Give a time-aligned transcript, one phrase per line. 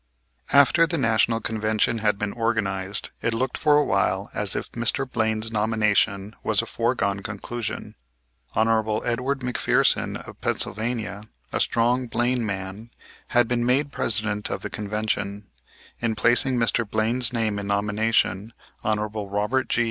[0.51, 5.07] After the National Convention had been organized, it looked for a while as if Mr.
[5.07, 7.93] Blaine's nomination was a foregone conclusion.
[8.55, 9.03] Hon.
[9.05, 12.89] Edward McPherson, of Pennsylvania, a strong Blaine man,
[13.27, 15.51] had been made President of the Convention.
[15.99, 16.83] In placing Mr.
[16.89, 19.01] Blaine's name in nomination, Hon.
[19.01, 19.79] Robert G.